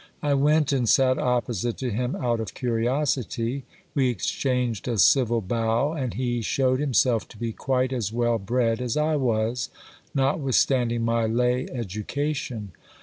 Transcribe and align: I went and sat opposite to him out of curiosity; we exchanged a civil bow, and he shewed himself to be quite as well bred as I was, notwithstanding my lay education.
I 0.23 0.33
went 0.33 0.71
and 0.71 0.89
sat 0.89 1.19
opposite 1.19 1.77
to 1.77 1.91
him 1.91 2.15
out 2.15 2.39
of 2.39 2.55
curiosity; 2.55 3.65
we 3.93 4.09
exchanged 4.09 4.87
a 4.87 4.97
civil 4.97 5.41
bow, 5.41 5.91
and 5.93 6.15
he 6.15 6.41
shewed 6.41 6.79
himself 6.79 7.27
to 7.27 7.37
be 7.37 7.53
quite 7.53 7.93
as 7.93 8.11
well 8.11 8.39
bred 8.39 8.81
as 8.81 8.97
I 8.97 9.15
was, 9.15 9.69
notwithstanding 10.15 11.05
my 11.05 11.27
lay 11.27 11.67
education. 11.69 12.71